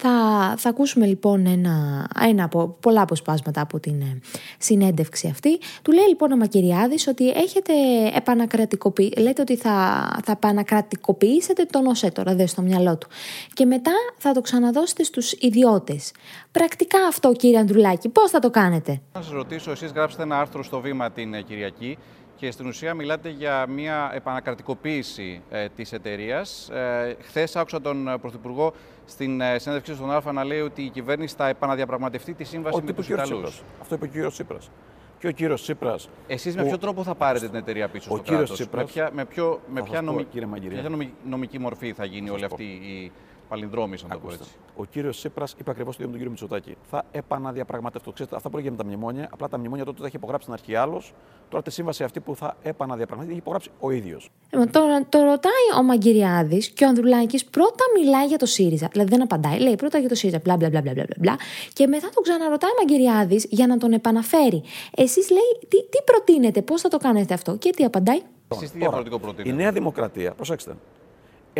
[0.00, 0.10] Θα,
[0.56, 4.20] θα ακούσουμε λοιπόν ένα, ένα από πολλά αποσπάσματα από την ε,
[4.58, 5.58] συνέντευξη αυτή.
[5.82, 7.72] Του λέει λοιπόν ο Μακυριάδης ότι έχετε
[8.14, 13.08] επανακρατικοποιήσει, λέτε ότι θα, θα επανακρατικοποιήσετε τον ΟΣΕ τώρα, δε στο μυαλό του.
[13.52, 16.12] Και μετά θα το ξαναδώσετε στους ιδιώτες.
[16.52, 20.62] Πρακτικά αυτό κύριε Αντρουλάκη, πώς θα το κάνετε; Να σας ρωτήσω, εσείς γράψετε ένα άρθρο
[20.62, 21.98] στο Βήμα την ε, Κυριακή
[22.38, 26.68] και στην ουσία μιλάτε για μια επανακρατικοποίηση ε, της εταιρείας.
[26.68, 28.72] Ε, χθες άκουσα τον ε, Πρωθυπουργό
[29.06, 32.92] στην ε, συνέντευξή στον ΑΛΦΑ να λέει ότι η κυβέρνηση θα επαναδιαπραγματευτεί τη σύμβαση με
[32.92, 33.62] τους Ιταλούς.
[33.80, 34.70] Αυτό είπε ο κύριος Τσίπρας.
[35.18, 36.08] Και ο κύριος Τσίπρας...
[36.26, 38.90] Εσείς με ποιο τρόπο θα πάρετε την εταιρεία πίσω ο στο κύριος κράτος, Τσίπρας, με
[38.90, 40.80] ποια, με ποιο, με ποια, σας πω, νομική, κύριε Μαγκυρία.
[40.80, 43.12] ποια νομική, νομική μορφή θα γίνει όλη αυτή η
[43.48, 44.44] παλινδρόμηση, να το πω Ακούστε.
[44.44, 44.56] έτσι.
[44.76, 46.76] Ο κύριος Τσίπρας είπε ακριβώς το ίδιο με τον κύριο Μητσοτάκη.
[46.90, 48.12] Θα επαναδιαπραγματευτώ.
[48.12, 50.54] Ξέρετε, αυτά που έγινε με τα μνημόνια, απλά τα μνημόνια τότε τα είχε υπογράψει στην
[50.60, 51.14] αρχή άλλος.
[51.48, 54.30] Τώρα τη σύμβαση αυτή που θα επαναδιαπραγματευτεί έχει υπογράψει ο ίδιος.
[54.50, 58.88] Λοιπόν, το, το ρωτάει ο Μαγκυριάδης και ο Ανδρουλάκης πρώτα μιλάει για το ΣΥΡΙΖΑ.
[58.92, 59.58] Δηλαδή δεν απαντάει.
[59.58, 61.04] Λέει πρώτα για το ΣΥΡΙΖΑ, μπλα μπλα μπλα μπλα μπλα.
[61.18, 61.36] μπλα.
[61.72, 64.62] Και μετά τον ξαναρωτάει ο Μαγκυριάδης για να τον επαναφέρει.
[64.96, 67.56] Εσείς λέει τι, τι προτείνετε, πώς θα το κάνετε αυτό.
[67.56, 68.20] Και τι απαντάει.
[68.48, 70.76] Εσείς τι διαφορετικό προτείνετε; Η Νέα Δημοκρατία, προσέξτε,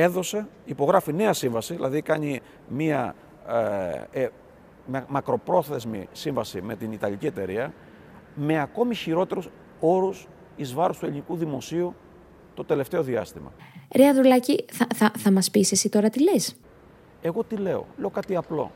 [0.00, 3.14] έδωσε, υπογράφει νέα σύμβαση, δηλαδή κάνει μία
[4.12, 4.28] ε, ε,
[4.86, 7.72] μα- μακροπρόθεσμη σύμβαση με την Ιταλική εταιρεία,
[8.34, 9.48] με ακόμη χειρότερους
[9.80, 11.94] όρους εις βάρος του ελληνικού δημοσίου
[12.54, 13.52] το τελευταίο διάστημα.
[13.96, 16.56] Ρε Ανδρουλάκη, θα, θα, θα μας πεις εσύ τώρα τι λες;
[17.22, 18.70] Εγώ τι λέω, λέω κάτι απλό.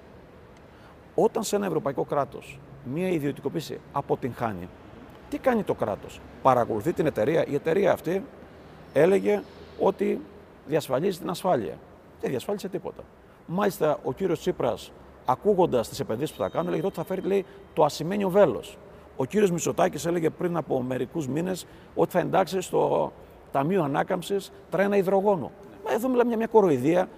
[1.15, 4.69] Όταν σε ένα ευρωπαϊκό κράτος μία ιδιωτικοποίηση αποτυγχάνει,
[5.29, 7.47] τι κάνει το κράτος; Παρακολουθεί την εταιρεία.
[7.47, 8.25] Η εταιρεία αυτή
[8.93, 9.43] έλεγε
[9.79, 10.21] ότι
[10.67, 11.79] διασφαλίζει την ασφάλεια.
[12.21, 13.03] Δεν διασφάλισε τίποτα.
[13.47, 14.93] Μάλιστα, ο κύριος Τσίπρας,
[15.25, 18.79] ακούγοντας τις επενδύσεις που θα κάνουν, έλεγε ότι θα φέρει λέει, το ασημένιο βέλος.
[19.17, 23.13] Ο κύριος Μητσοτάκης έλεγε πριν από μερικούς μήνες ότι θα εντάξει στο
[23.53, 25.51] Ταμείο Ανάκαμψης τρένα υδρογόνου.
[25.85, 27.09] Μα εδώ μιλάμε για μια κοροϊδία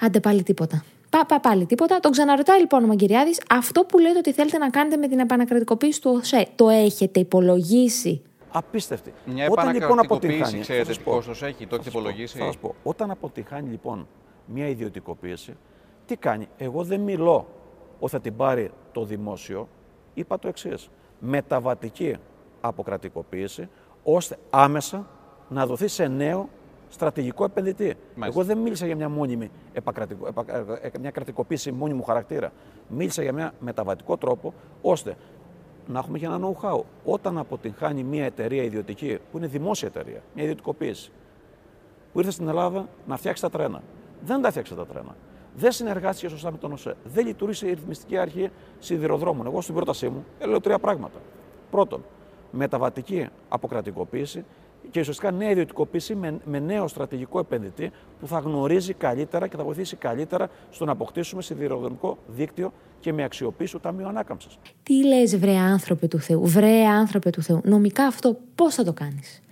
[0.00, 0.84] Άντε πάλι τίποτα.
[1.10, 2.00] Πα, πα, πάλι τίποτα.
[2.00, 6.00] Τον ξαναρωτάει λοιπόν ο Μαγκυριάδης αυτό που λέτε ότι θέλετε να κάνετε με την επανακρατικοποίηση
[6.00, 6.46] του ΟΣΕ.
[6.54, 8.22] Το έχετε υπολογίσει.
[8.56, 9.12] Απίστευτη.
[9.26, 10.62] Μια Όταν λοιπόν επανακρατικοποίηση, αποτυγχάνει.
[10.62, 12.58] ξέρετε θα σας τι πω, κόστος έχει, το θα έχετε σας πω, υπολογίσει; Θα σας
[12.58, 12.74] πω.
[12.82, 14.06] Όταν αποτυγχάνει λοιπόν
[14.46, 15.56] μια ιδιωτικοποίηση,
[16.06, 17.46] τι κάνει; Εγώ δεν μιλώ
[17.98, 19.68] ότι θα την πάρει το δημόσιο.
[20.14, 20.88] Είπα το εξής.
[21.18, 22.16] Μεταβατική
[22.60, 23.68] αποκρατικοποίηση,
[24.02, 25.06] ώστε άμεσα
[25.48, 26.48] να δοθεί σε νέο
[26.88, 27.94] στρατηγικό επενδυτή.
[28.24, 30.44] Εγώ δεν μίλησα για μια μόνιμη επακρατικο- επα-
[30.82, 32.52] ε, ε, μια κρατικοποίηση μόνιμου χαρακτήρα.
[32.88, 35.16] Μίλησα για μια μεταβατικό τρόπο, ώστε
[35.86, 36.80] να έχουμε και ένα know-how.
[37.04, 41.10] Όταν αποτυγχάνει μια εταιρεία ιδιωτική, που είναι δημόσια εταιρεία, μια ιδιωτικοποίηση,
[42.12, 43.82] που ήρθε στην Ελλάδα να φτιάξει τα τρένα.
[44.24, 45.16] Δεν τα φτιάξε τα τρένα.
[45.56, 46.94] Δεν συνεργάστηκε σωστά με τον ΟΣΕ.
[47.04, 49.46] Δεν λειτουργήσε η ρυθμιστική αρχή σιδηροδρόμων.
[49.46, 51.18] Εγώ στην πρότασή μου έλεγα τρία πράγματα.
[51.70, 52.04] Πρώτον,
[52.50, 54.44] μεταβατική αποκρατικοποίηση
[54.90, 59.64] και ουσιαστικά νέα ιδιωτικοποίηση με, με νέο στρατηγικό επενδυτή που θα γνωρίζει καλύτερα και θα
[59.64, 64.58] βοηθήσει καλύτερα στο να αποκτήσουμε σιδηροδρομικό δίκτυο και με αξιοποίηση του Ταμείου Ανάκαμψης.
[64.82, 67.60] Τι λες, βρε άνθρωπε του Θεού, βρε άνθρωπε του Θεού.
[67.64, 69.42] Νομικά αυτό πώς θα το κάνεις;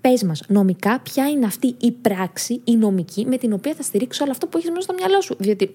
[0.00, 4.22] Πες μας, νομικά, ποια είναι αυτή η πράξη, η νομική, με την οποία θα στηρίξει
[4.22, 5.36] όλο αυτό που έχεις μέσα στο μυαλό σου.
[5.38, 5.74] Διότι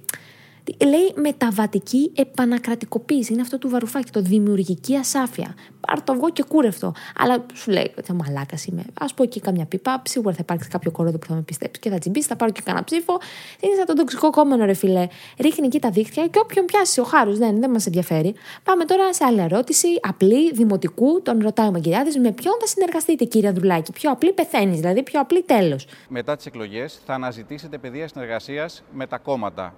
[0.86, 3.34] Λέει μεταβατική επανακρατικοποίηση.
[3.34, 5.56] Είναι αυτό του βαρουφάκι, το δημιουργική ασάφεια.
[5.88, 6.94] Πάρ το αυγό και κούρευτο.
[7.18, 8.86] Αλλά σου λέει, θα μαλάκα είμαι.
[9.00, 11.90] Α πω εκεί καμιά πίπα, σίγουρα θα υπάρξει κάποιο κορόδο που θα με πιστέψει και
[11.90, 13.18] θα τσιμπήσει, θα πάρω και κανένα ψήφο.
[13.60, 15.08] Είναι σαν τον τοξικό κόμενο, ρε φιλέ.
[15.40, 18.34] Ρίχνει εκεί τα δίχτυα και όποιον πιάσει ο χάρος δεν, δεν μας ενδιαφέρει.
[18.64, 21.22] Πάμε τώρα σε άλλη ερώτηση, απλή, δημοτικού.
[21.22, 25.20] Τον ρωτάει ο Μαγκυριάδη, με ποιον θα συνεργαστείτε, κύριε Ανδρουλάκη; Πιο απλή πεθαίνεις, δηλαδή πιο
[25.20, 25.86] απλή τέλος.
[26.10, 29.74] Μετά τις εκλογές θα αναζητήσετε πεδία συνεργασίας με τα κόμματα.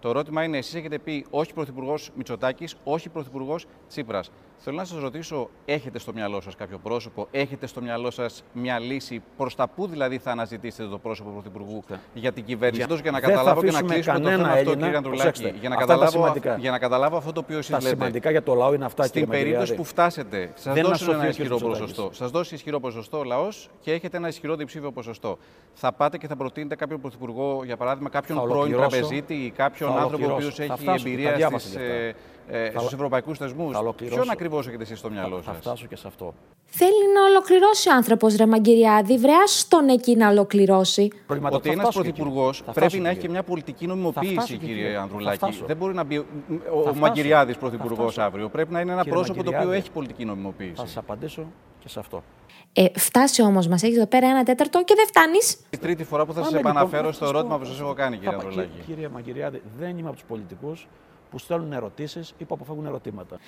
[0.00, 4.30] Το ερώτημα είναι, εσείς έχετε πει όχι Πρωθυπουργός Μητσοτάκης, όχι Πρωθυπουργός Τσίπρας.
[4.58, 8.78] Θέλω να σας ρωτήσω, έχετε στο μυαλό σας κάποιο πρόσωπο, έχετε στο μυαλό σας μια
[8.78, 13.10] λύση, προς τα πού δηλαδή θα αναζητήσετε το πρόσωπο Πρωθυπουργού για την κυβέρνηση; Για, για
[13.10, 15.54] να καταλάβω και να κλείσουμε το θέμα αυτό, κύριε Ανδρουλάκη.
[15.60, 17.82] Για να, καταλάβω, για να καταλάβω αυτό το οποίο εσείς λέτε.
[17.82, 21.58] Τα σημαντικά για το λαό είναι αυτά, Στην περίπτωση που φτάσετε, σας δώσουν ένα ισχυρό
[21.58, 22.10] ποσοστό.
[22.12, 25.38] Σας δώσει ισχυρό ποσοστό ο λαός και έχετε ένα ισχυρό διψήφιο ποσοστό.
[25.74, 30.30] Θα πάτε και θα προτείνετε κάποιον πρωθυπουργό, για παράδειγμα, κάποιον πρώην τραπεζίτη ή κάποιον άνθρωπο
[30.30, 31.50] ο οποίος έχει εμπειρία
[32.48, 33.76] ε, στους ευρωπαϊκούς θεσμούς.
[33.96, 35.52] Ποιον ακριβώς έχετε εσείς στο μυαλό σα.
[35.52, 36.34] Θα φτάσω και σε αυτό.
[36.64, 39.18] Θέλει να ολοκληρώσει ο άνθρωπος, ρε Μαγκυριάδη.
[39.18, 41.10] Βρέα τον εκεί να ολοκληρώσει.
[41.50, 45.62] Ότι ένας πρωθυπουργός πρέπει να έχει και μια πολιτική νομιμοποίηση, κύριε Ανδρουλάκη.
[45.66, 46.18] Δεν μπορεί να μπει
[46.86, 48.48] ο Μαγκυριάδης πρωθυπουργός αύριο.
[48.48, 50.74] Πρέπει να είναι ένα πρόσωπο το οποίο έχει πολιτική νομιμοποίηση.
[50.76, 51.46] Θα σα απαντήσω
[51.78, 52.22] και σε αυτό.
[52.72, 55.58] Ε, φτάσει όμως, μας έχεις εδώ πέρα ένα τέταρτο και δεν φτάνεις.
[55.70, 58.34] Η τρίτη φορά που θα σας επαναφέρω λοιπόν, στο ερώτημα που σας έχω κάνει, κύριε
[58.34, 58.80] Ανδρουλάκη.
[58.86, 60.88] Κύριε Μαγκυριάδη, δεν είμαι από τους πολιτικούς
[61.30, 63.38] που στέλνουν ερωτήσεις ή που αποφεύγουν ερωτήματα.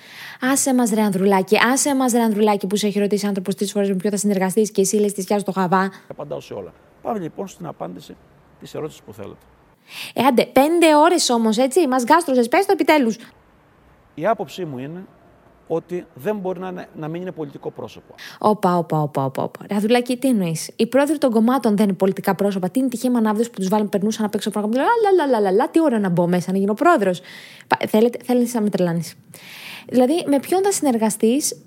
[0.41, 3.89] Άσε μας, ρε Ανδρουλάκη, άσε μας, ρε Ανδρουλάκη, που σε έχει ρωτήσει άνθρωπος τρεις φορές
[3.89, 5.91] με ποιο θα συνεργαστείς και εσύ λες τη σκιά το χαβά.
[6.07, 6.73] Απαντάω σε όλα.
[7.01, 8.15] Πάμε λοιπόν στην απάντηση
[8.59, 9.45] της ερώτησης που θέλετε.
[10.13, 13.17] Ε, άντε, πέντε ώρες όμως, έτσι, μας γκάστρωσε, πες το επιτέλους.
[14.15, 15.05] Η άποψή μου είναι
[15.71, 18.15] ότι δεν μπορεί να, είναι, να μην είναι πολιτικό πρόσωπο.
[18.39, 19.43] Όπα, όπα, όπα, όπα.
[19.43, 19.65] όπα.
[19.69, 22.69] Ραδουλάκη, τι εννοείς; Οι πρόεδροι των κομμάτων δεν είναι πολιτικά πρόσωπα.
[22.69, 24.83] Τι είναι τυχαία μανάβδε που τους βάλουν, περνούσαν απ' έξω πρόγραμμα.
[25.51, 27.21] Λα, τι ώρα να μπω μέσα, να γίνω πρόεδρος;
[27.87, 29.15] Θέλετε, θέλετε να με τρελάνεις.
[29.87, 31.63] Δηλαδή, με ποιον θα συνεργαστείς,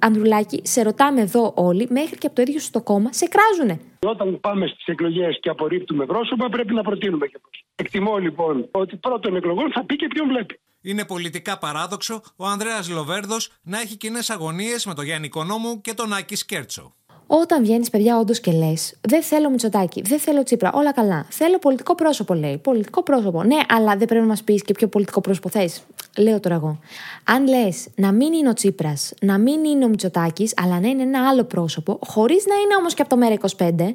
[0.00, 3.80] Ανδρουλάκη, σε ρωτάμε εδώ όλοι, μέχρι και από το ίδιο στο κόμμα, σε κράζουνε.
[4.06, 7.66] Όταν πάμε στις εκλογές και απορρίπτουμε πρόσωπα, πρέπει να προτείνουμε και πρόσωπα.
[7.76, 10.60] Εκτιμώ λοιπόν ότι πρώτων εκλογών θα πει και ποιον βλέπει.
[10.80, 15.94] Είναι πολιτικά παράδοξο ο Ανδρέας Λοβέρδος να έχει κοινές αγωνίες με τον Γιάννη Οικονόμου και
[15.94, 16.92] τον Άκη Σκέρτσο.
[17.30, 21.26] Όταν βγαίνεις, παιδιά, όντως και λες, δεν θέλω Μητσοτάκι, δεν θέλω Τσίπρα, όλα καλά.
[21.30, 22.58] Θέλω πολιτικό πρόσωπο, λέει.
[22.58, 23.42] Πολιτικό πρόσωπο.
[23.42, 25.82] Ναι, αλλά δεν πρέπει να μας πεις και ποιο πολιτικό πρόσωπο θες.
[26.18, 26.78] Λέω τώρα εγώ.
[27.24, 31.02] Αν λες να μην είναι ο Τσίπρας, να μην είναι ο Μητσοτάκης, αλλά να είναι
[31.02, 33.94] ένα άλλο πρόσωπο, χωρίς να είναι όμως και από το ΜέΡΑ25,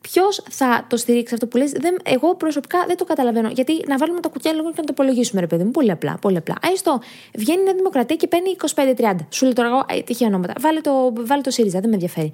[0.00, 3.48] Ποιος θα το στηρίξει αυτό που λες, εγώ προσωπικά δεν το καταλαβαίνω.
[3.48, 5.70] Γιατί να βάλουμε τα κουκιά λίγο και να το υπολογίσουμε, ρε παιδί μου.
[5.70, 6.18] Πολύ απλά.
[6.20, 6.54] Πολύ απλά.
[6.72, 7.00] Έστω,
[7.34, 9.16] βγαίνει Νέα Δημοκρατία και παίρνει 25-30.
[9.28, 10.52] Σου λέω τώρα εγώ, ε, τυχαία ονόματα.
[10.60, 12.32] Βάλε το, βάλε το ΣΥΡΙΖΑ, δεν με ενδιαφέρει.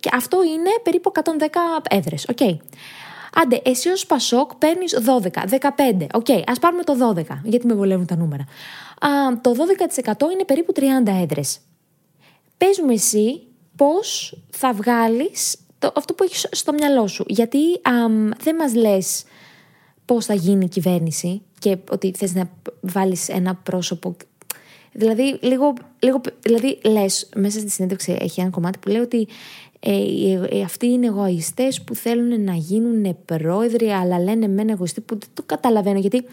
[0.00, 1.22] και αυτό είναι περίπου 110
[1.88, 2.26] έδρες.
[2.28, 2.36] Οκ.
[2.40, 2.56] Okay.
[3.34, 6.06] Άντε, εσύ ως Πασόκ παίρνεις 12, 15.
[6.12, 8.44] Οκ, okay, ας πάρουμε το 12, γιατί με βολεύουν τα νούμερα.
[9.00, 11.58] Α, το 12% είναι περίπου 30 έδρες.
[12.58, 13.47] Παίζουμε εσύ
[13.78, 17.24] πώς θα βγάλεις το, αυτό που έχεις στο μυαλό σου.
[17.28, 17.58] Γιατί
[18.38, 19.24] δεν μας λες
[20.04, 24.16] πώς θα γίνει η κυβέρνηση και ότι θες να βάλεις ένα πρόσωπο
[24.92, 29.28] Δηλαδή, λίγο, λίγο, δηλαδή λες, μέσα στη συνέντευξη έχει ένα κομμάτι που λέει ότι
[29.80, 29.92] ε,
[30.50, 35.28] ε, αυτοί είναι εγωιστές που θέλουν να γίνουν πρόεδροι αλλά λένε μεν εγωιστοί που δεν
[35.34, 36.24] το καταλαβαίνω γιατί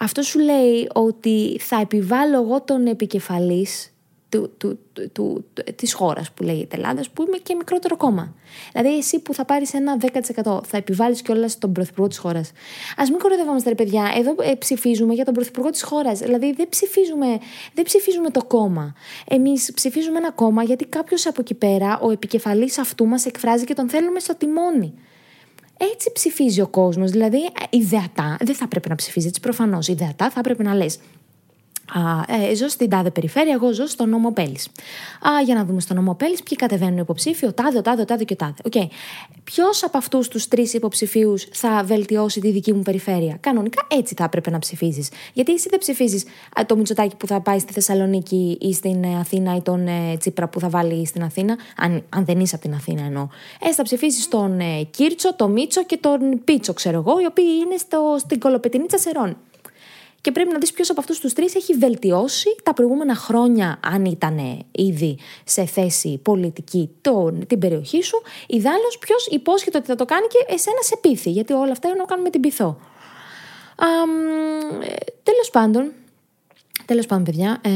[0.00, 3.92] αυτό σου λέει ότι θα επιβάλλω εγώ τον επικεφαλής
[4.30, 8.34] του, του, του, του, της χώρας που λέγεται Ελλάδα, που είμαι και μικρότερο κόμμα.
[8.72, 12.48] Δηλαδή, εσύ που θα πάρεις ένα 10% θα επιβάλλεις κιόλας τον πρωθυπουργό της χώρας.
[12.96, 14.12] Α μην κοροϊδευόμαστε, ρε παιδιά.
[14.16, 16.18] Εδώ ε, ψηφίζουμε για τον πρωθυπουργό της χώρας.
[16.18, 17.26] Δηλαδή, δεν ψηφίζουμε,
[17.74, 18.94] δεν ψηφίζουμε το κόμμα.
[19.28, 23.74] Εμείς ψηφίζουμε ένα κόμμα γιατί κάποιος από εκεί πέρα, ο επικεφαλής αυτού μας εκφράζει και
[23.74, 24.94] τον θέλουμε στο τιμόνι.
[25.92, 27.10] Έτσι ψηφίζει ο κόσμος.
[27.10, 29.88] Δηλαδή, ε, ιδεατά, δεν θα πρέπει να ψηφίζεις έτσι προφανώς.
[29.88, 30.98] Ιδεατά θα έπρεπε να λες
[31.92, 34.68] Α, ε, ζω στην τάδε περιφέρεια, εγώ ζω στο νόμο Πέλης.
[35.44, 38.24] Για να δούμε στο νόμο Πέλης ποιοι κατεβαίνουν υποψήφοι, ο τάδε, ο τάδε, ο τάδε
[38.24, 38.54] και ο τάδε.
[38.70, 38.86] Okay.
[39.44, 44.24] Ποιος από αυτούς τους τρεις υποψηφίους θα βελτιώσει τη δική μου περιφέρεια; Κανονικά έτσι θα
[44.24, 45.08] έπρεπε να ψηφίζεις.
[45.32, 46.24] Γιατί εσύ δεν ψηφίζεις
[46.66, 50.48] το Μητσοτάκι που θα πάει στη Θεσσαλονίκη ή στην ε, Αθήνα ή τον ε, Τσίπρα
[50.48, 51.56] που θα βάλει στην Αθήνα.
[51.76, 53.28] Αν, αν δεν είσαι από την Αθήνα εννοώ.
[53.60, 57.44] Ε, θα ψηφίσεις τον ε, Κίρτσο, τον Μίτσο και τον Πίτσο, ξέρω εγώ, οι οποίοι
[57.64, 59.36] είναι στο, στην κολοπετινίτσα Σερών
[60.20, 64.04] και πρέπει να δεις ποιος από αυτούς τους τρεις έχει βελτιώσει τα προηγούμενα χρόνια, αν
[64.04, 68.22] ήταν ήδη σε θέση πολιτική τον, την περιοχή σου.
[68.46, 71.96] Ιδάλω, ποιος υπόσχεται ότι θα το κάνει και εσένα σε πείθει, γιατί όλα αυτά είναι
[71.96, 72.78] να κάνουμε την πειθό.
[75.22, 75.92] Τέλος πάντων,
[76.90, 77.70] τέλος πάντων, παιδιά, ε,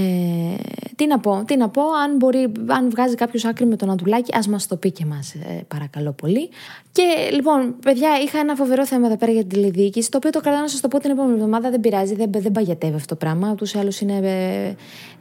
[0.96, 4.37] Τι να πω, τι να πω, αν, μπορεί, αν βγάζει κάποιος άκρη με τον Αντουλάκη,
[4.37, 6.48] ας μας το πει και μα, ε, παρακαλώ πολύ.
[6.92, 10.40] Και λοιπόν, παιδιά, είχα ένα φοβερό θέμα εδώ πέρα για την τηλεδιοίκηση, το οποίο το
[10.40, 13.14] κρατάω να σας το πω την επόμενη εβδομάδα, δεν πειράζει, δεν, δεν παγιατεύει αυτό το
[13.14, 13.50] πράγμα.
[13.50, 14.74] Ούτως ή άλλως είναι, ε,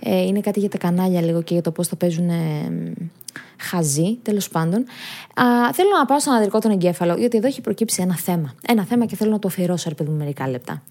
[0.10, 2.94] ε, είναι κάτι για τα κανάλια λίγο και για το πώς το παίζουν ε,
[3.58, 4.80] χαζί, τέλος πάντων.
[5.34, 8.54] Α, θέλω να πάω στον ανδρικό τον εγκέφαλο, γιατί εδώ έχει προκύψει ένα θέμα.
[8.68, 10.84] Ένα θέμα και θέλω να το αφιερώσω, ρε παιδί μου, μερικά λεπτά.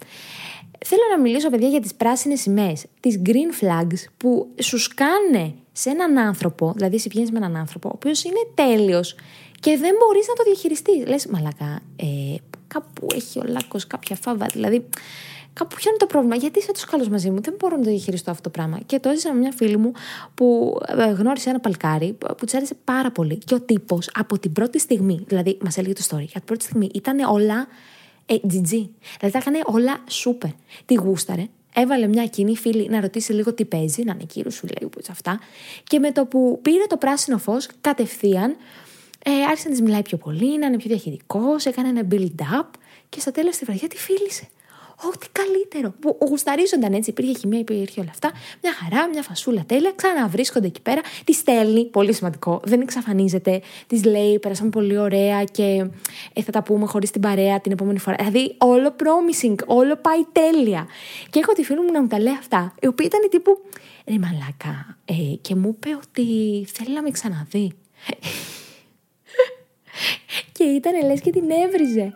[0.84, 5.90] Θέλω να μιλήσω, παιδιά, για τις πράσινες σημαίες, τις green flags που σου σκάνε σε
[5.90, 9.14] έναν άνθρωπο, δηλαδή εσύ βγαίνεις με έναν άνθρωπο, ο οποίος είναι τέλειος
[9.60, 11.06] και δεν μπορείς να το διαχειριστείς.
[11.06, 12.34] Λες, μαλακά, ε,
[12.68, 14.84] κάπου έχει ο λάκκος κάποια φάβα, δηλαδή
[15.52, 17.88] κάπου ποιο είναι το πρόβλημα, γιατί είσαι τόσο καλός μαζί μου, δεν μπορώ να το
[17.90, 18.80] διαχειριστώ αυτό το πράγμα.
[18.86, 19.92] Και το έζησα με μια φίλη μου
[20.34, 23.38] που ε, γνώρισε ένα παλκάρι που της άρεσε πάρα πολύ.
[23.38, 26.64] Και ο τύπος από την πρώτη στιγμή, δηλαδή μας έλεγε το story, από την πρώτη
[26.64, 27.66] στιγμή ήταν όλα
[28.26, 28.68] ε, GG.
[28.70, 30.50] Δηλαδή τα έκανε όλα σούπερ.
[30.86, 34.66] Τη γούσταρε, έβαλε μια κοινή φίλη να ρωτήσει λίγο τι παίζει, να είναι κύριο σου
[34.66, 35.40] λέει που αυτά.
[35.84, 38.56] Και με το που πήρε το πράσινο φως, κατευθείαν
[39.24, 42.68] ε, άρχισε να της μιλάει πιο πολύ, να είναι πιο διαχειρικός, έκανε ένα build-up
[43.08, 44.48] και στα τέλος της βραδιά τη φίλησε.
[45.08, 45.94] Ό,τι καλύτερο.
[46.00, 48.30] Που γουσταρίζονταν έτσι, υπήρχε χημία, υπήρχε όλα αυτά.
[48.62, 49.92] Μια χαρά, μια φασούλα τέλεια.
[49.96, 51.00] Ξαναβρίσκονται εκεί πέρα.
[51.24, 52.60] Τη στέλνει, πολύ σημαντικό.
[52.64, 53.62] Δεν εξαφανίζεται.
[53.86, 55.86] Τη λέει, πέρασαμε πολύ ωραία και
[56.32, 58.16] ε, θα τα πούμε χωρίς την παρέα την επόμενη φορά.
[58.18, 60.86] Δηλαδή, όλο promising, όλο πάει τέλεια.
[61.30, 63.58] Και έχω τη φίλη μου να μου τα λέει αυτά, η οποία ήταν τύπου.
[64.08, 64.98] Ρε μαλάκα.
[65.04, 66.24] Ε, και μου είπε ότι
[66.72, 67.72] θέλει να με ξαναδεί.
[70.52, 72.14] και ήταν λες και την έβριζε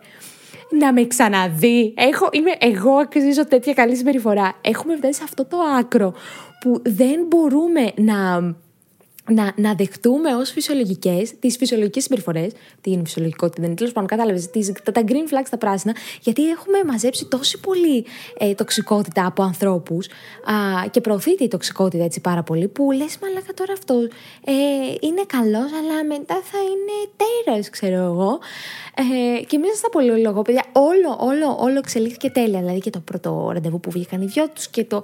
[0.79, 1.93] να με ξαναδεί.
[1.97, 4.53] Έχω, είμαι, εγώ αξίζω τέτοια καλή συμπεριφορά.
[4.61, 6.13] Έχουμε φτάσει σε αυτό το άκρο
[6.59, 8.55] που δεν μπορούμε να
[9.27, 12.51] να, να δεχτούμε ως φυσιολογικές τις φυσιολογικές συμπεριφορές.
[12.81, 14.49] Τι είναι φυσιολογικότητα, δεν είναι τέλος πάντων, κατάλαβες.
[14.83, 18.05] Τα, τα green flags τα πράσινα, γιατί έχουμε μαζέψει τόση πολύ
[18.37, 20.07] ε, τοξικότητα από ανθρώπους
[20.91, 23.93] και προωθείται η τοξικότητα έτσι πάρα πολύ, που λες, μαλάκα τώρα αυτό
[24.45, 24.53] ε,
[24.99, 28.39] είναι καλός, αλλά μετά θα είναι τέρας, ξέρω εγώ.
[28.95, 32.59] Ε, και μέσα στα πολύ λόγο, παιδιά, όλο, όλο, όλο εξελίχθηκε τέλεια.
[32.59, 35.01] Δηλαδή και το πρώτο ραντεβού που βγήκαν οι δυο τους και το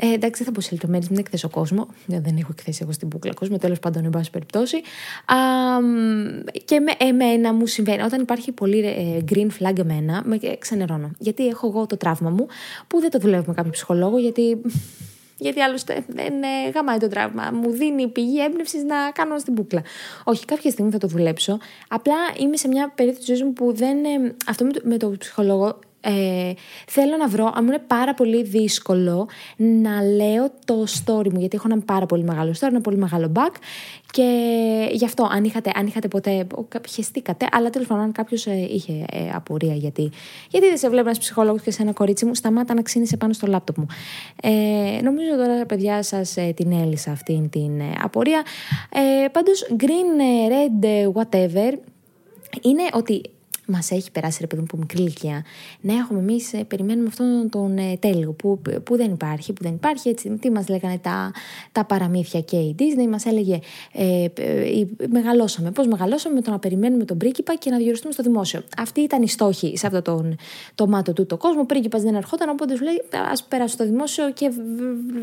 [0.00, 1.88] ε, εντάξει, δεν θα πω σε λεπτομέρειες, μην εκθέσω κόσμο.
[2.06, 4.76] Δεν έχω εκθέσει εγώ στην μπουκλα κόσμο, τέλος πάντων, εν πάση περιπτώσει.
[5.24, 5.34] Α,
[6.64, 11.10] και με εμένα μου συμβαίνει, όταν υπάρχει πολύ ε, green flag εμένα, με ξενερώνω.
[11.18, 12.46] Γιατί έχω εγώ το τραύμα μου,
[12.86, 14.60] που δεν το δουλεύω με κάποιο ψυχολόγο, γιατί
[15.38, 17.50] γιατί άλλωστε δεν ε, γαμάει το τραύμα.
[17.50, 19.82] Μου δίνει πηγή έμπνευσης να κάνω στην μπουκλα.
[20.24, 21.58] Όχι, κάποια στιγμή θα το δουλέψω.
[21.88, 24.04] Απλά είμαι σε μια περίοδο της ζωής μου που δεν.
[24.04, 25.78] Ε, αυτό με το, με το ψυχολόγο
[26.08, 26.52] ε,
[26.86, 31.56] θέλω να βρω, αν μου είναι πάρα πολύ δύσκολο να λέω το story μου, γιατί
[31.56, 33.52] έχω ένα πάρα πολύ μεγάλο story, ένα πολύ μεγάλο back
[34.10, 34.28] και
[34.92, 36.46] γι' αυτό αν είχατε, αν είχατε ποτέ,
[36.88, 40.10] χεστήκατε, αλλά τέλος πάντων αν κάποιος ε, είχε ε, απορία γιατί,
[40.50, 43.32] γιατί δεν σε βλέπει ένας ψυχολόγος και σε ένα κορίτσι μου, σταμάτα να ξύνησε πάνω
[43.32, 43.86] στο λάπτοπ μου.
[44.42, 48.42] Ε, νομίζω τώρα παιδιά σας ε, την έλυσα αυτή την απορία.
[49.24, 51.72] Ε, πάντως green, red, whatever,
[52.62, 53.22] είναι ότι
[53.68, 55.44] μας έχει περάσει ρε παιδί μου από μικρή ηλικία,
[55.80, 59.72] να έχουμε εμείς ε, περιμένουμε αυτόν τον ε, τέλειο που, που δεν υπάρχει, που δεν
[59.72, 60.08] υπάρχει.
[60.08, 61.32] Έτσι, τι μας λέγανε τα,
[61.72, 63.58] τα παραμύθια και η Disney, μας έλεγε
[63.92, 65.70] ε, ε, μεγαλώσαμε.
[65.70, 68.62] Πώς μεγαλώσαμε με το να περιμένουμε τον πρίγκιπα και να διοριστούμε στο δημόσιο.
[68.76, 70.36] Αυτή ήταν η στόχη σε αυτό τον,
[70.74, 71.60] το μάτο του το κόσμο.
[71.60, 74.50] Ο πρίγκιπας δεν ερχόταν, οπότε σου λέει ας περάσω στο δημόσιο και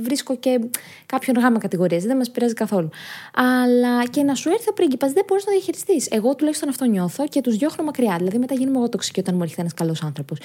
[0.01, 0.59] βρίσκω και
[1.05, 2.03] κάποιον γάμα κατηγορίας.
[2.03, 2.89] Δεν μας πειράζει καθόλου.
[3.33, 6.07] Αλλά και να σου έρθει ο πρίγκιπας δεν μπορείς να διαχειριστείς.
[6.11, 8.15] Εγώ τουλάχιστον αυτό νιώθω και τους διώχνω μακριά.
[8.17, 10.39] Δηλαδή μετά γίνομαι εγώ τοξική όταν μου έρχεται ένας καλός άνθρωπος.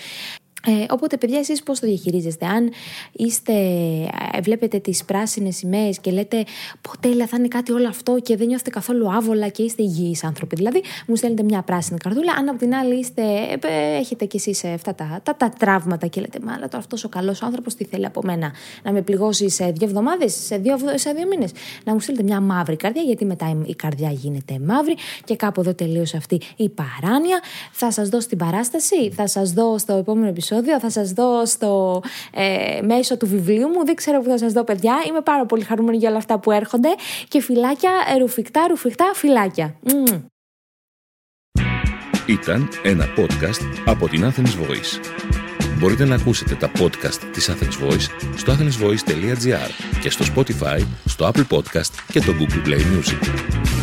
[0.66, 2.70] Ε, οπότε, παιδιά, εσείς πώς το διαχειρίζεστε; Αν
[3.12, 3.52] είστε,
[4.32, 6.44] ε, βλέπετε τις πράσινες σημαίες και λέτε
[6.80, 10.56] ποτέ θα είναι κάτι όλο αυτό και δεν νιώθετε καθόλου άβολα και είστε υγιείς άνθρωποι.
[10.56, 12.32] Δηλαδή, μου στέλνετε μια πράσινη καρδούλα.
[12.32, 13.22] Αν από την άλλη είστε,
[13.60, 17.08] ε, έχετε κι εσείς αυτά τα, τα, τα, τραύματα και λέτε Μα τώρα αυτός ο
[17.08, 18.52] καλός άνθρωπος τι θέλει από μένα.
[18.82, 21.50] Να με πληγώσει σε δύο εβδομάδες, σε δύο, σε δύο μήνες.
[21.84, 24.94] Να μου στείλετε μια μαύρη καρδιά, γιατί μετά η καρδιά γίνεται μαύρη
[25.24, 27.40] και κάπου εδώ τελείωσε αυτή η παράνοια.
[27.72, 31.46] Θα σας δώσω την παράσταση, θα σας δω στο επόμενο επεισόδιο επεισόδιο θα σας δω
[31.46, 33.84] στο ε, μέσο του βιβλίου μου.
[33.84, 34.94] Δεν ξέρω που θα σας δω παιδιά.
[35.08, 36.88] Είμαι πάρα πολύ χαρούμενη για όλα αυτά που έρχονται.
[37.28, 39.74] Και φυλάκια, ρουφικτά, ρουφικτά, φυλάκια.
[42.26, 45.00] Ήταν ένα podcast από την Athens Voice.
[45.78, 51.56] Μπορείτε να ακούσετε τα podcast της Athens Voice στο athensvoice.gr και στο Spotify, στο Apple
[51.56, 53.79] Podcast και το Google Play Music.